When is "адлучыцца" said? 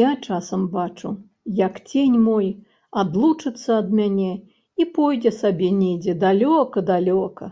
3.04-3.70